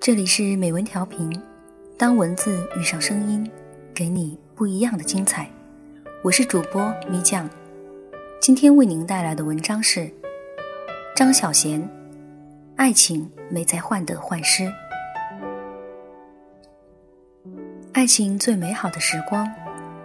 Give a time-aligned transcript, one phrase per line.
[0.00, 1.30] 这里是美文调频，
[1.98, 3.46] 当文字遇上声音，
[3.94, 5.46] 给你不一样的精彩。
[6.22, 7.46] 我是主播咪酱，
[8.40, 10.10] 今天为您带来的文章是
[11.14, 11.78] 张小娴
[12.76, 14.62] 《爱情美在患得患失》。
[17.92, 19.46] 爱情最美好的时光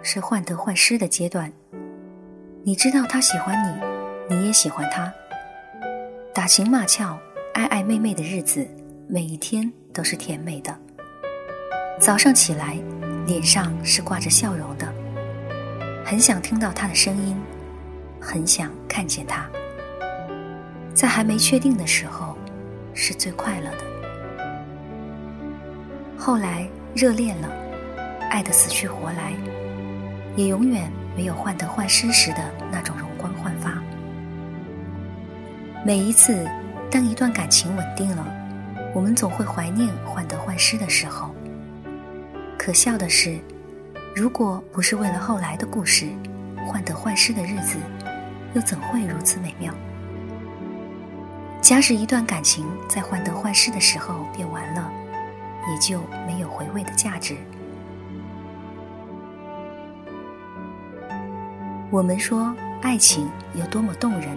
[0.02, 1.50] 是患得患失的阶段。
[2.64, 3.56] 你知道他喜欢
[4.28, 5.10] 你，你也喜欢他，
[6.34, 7.18] 打情骂俏、
[7.54, 8.68] 爱爱妹妹的日子，
[9.08, 9.72] 每一天。
[9.96, 10.78] 都是甜美的。
[11.98, 12.76] 早上起来，
[13.26, 14.86] 脸上是挂着笑容的，
[16.04, 17.34] 很想听到他的声音，
[18.20, 19.48] 很想看见他。
[20.92, 22.36] 在还没确定的时候，
[22.92, 23.78] 是最快乐的。
[26.18, 27.48] 后来热恋了，
[28.30, 29.32] 爱得死去活来，
[30.36, 33.82] 也永远没有患得患失时的那种容光焕发。
[35.86, 36.46] 每一次，
[36.90, 38.45] 当一段感情稳定了。
[38.94, 41.34] 我们总会怀念患得患失的时候。
[42.58, 43.38] 可笑的是，
[44.14, 46.08] 如果不是为了后来的故事，
[46.66, 47.76] 患得患失的日子
[48.54, 49.72] 又怎会如此美妙？
[51.60, 54.90] 假使一段感情在患得患失的时候变完了，
[55.70, 57.36] 也就没有回味的价值。
[61.90, 64.36] 我们说爱情有多么动人，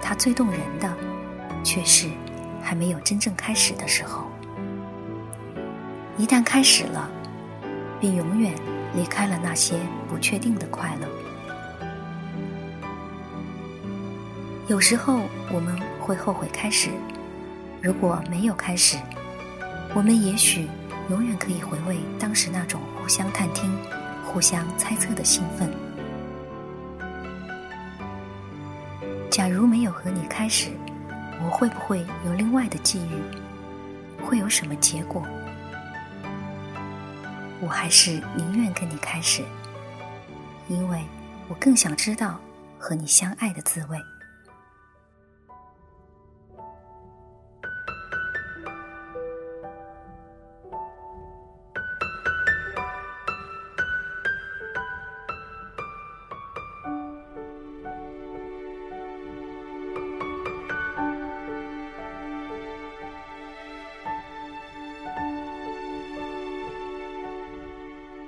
[0.00, 0.90] 它最动人的，
[1.62, 2.08] 却是。
[2.64, 4.24] 还没有真正开始的时候，
[6.16, 7.10] 一旦开始了，
[8.00, 8.54] 便永远
[8.96, 9.76] 离开了那些
[10.08, 11.06] 不确定的快乐。
[14.66, 15.20] 有时候
[15.52, 16.88] 我们会后悔开始，
[17.82, 18.96] 如果没有开始，
[19.94, 20.66] 我们也许
[21.10, 23.70] 永远可以回味当时那种互相探听、
[24.24, 25.70] 互相猜测的兴奋。
[29.30, 30.70] 假如没有和你开始。
[31.42, 33.22] 我会不会有另外的际遇？
[34.24, 35.22] 会有什么结果？
[37.60, 39.42] 我还是宁愿跟你开始，
[40.68, 41.04] 因为
[41.48, 42.40] 我更想知道
[42.78, 43.98] 和你相爱的滋味。